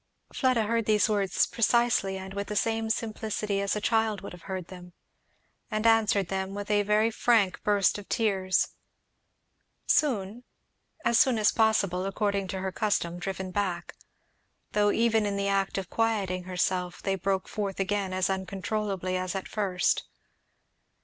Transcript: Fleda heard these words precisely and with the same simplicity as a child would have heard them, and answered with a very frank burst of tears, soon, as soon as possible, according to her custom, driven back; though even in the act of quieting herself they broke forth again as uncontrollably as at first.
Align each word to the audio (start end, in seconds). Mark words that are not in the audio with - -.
Fleda 0.33 0.63
heard 0.63 0.85
these 0.87 1.07
words 1.07 1.45
precisely 1.45 2.17
and 2.17 2.33
with 2.33 2.47
the 2.47 2.55
same 2.55 2.89
simplicity 2.89 3.61
as 3.61 3.75
a 3.75 3.79
child 3.79 4.21
would 4.21 4.33
have 4.33 4.41
heard 4.49 4.65
them, 4.67 4.93
and 5.69 5.85
answered 5.85 6.31
with 6.31 6.71
a 6.71 6.81
very 6.81 7.11
frank 7.11 7.61
burst 7.61 7.99
of 7.99 8.09
tears, 8.09 8.69
soon, 9.85 10.43
as 11.05 11.19
soon 11.19 11.37
as 11.37 11.51
possible, 11.51 12.07
according 12.07 12.47
to 12.47 12.61
her 12.61 12.71
custom, 12.71 13.19
driven 13.19 13.51
back; 13.51 13.93
though 14.71 14.89
even 14.89 15.27
in 15.27 15.35
the 15.37 15.47
act 15.47 15.77
of 15.77 15.91
quieting 15.91 16.45
herself 16.45 17.03
they 17.03 17.13
broke 17.13 17.47
forth 17.47 17.79
again 17.79 18.11
as 18.11 18.27
uncontrollably 18.27 19.15
as 19.15 19.35
at 19.35 19.47
first. 19.47 20.05